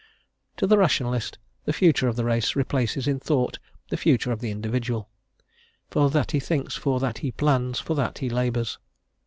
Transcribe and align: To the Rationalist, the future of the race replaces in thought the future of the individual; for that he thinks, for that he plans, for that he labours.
To 0.57 0.65
the 0.65 0.79
Rationalist, 0.79 1.37
the 1.65 1.73
future 1.73 2.07
of 2.07 2.15
the 2.15 2.25
race 2.25 2.55
replaces 2.55 3.07
in 3.07 3.19
thought 3.19 3.59
the 3.91 3.97
future 3.97 4.31
of 4.31 4.39
the 4.39 4.49
individual; 4.49 5.09
for 5.91 6.09
that 6.09 6.31
he 6.31 6.39
thinks, 6.39 6.73
for 6.75 6.99
that 6.99 7.19
he 7.19 7.31
plans, 7.31 7.79
for 7.79 7.93
that 7.93 8.17
he 8.17 8.27
labours. 8.27 8.79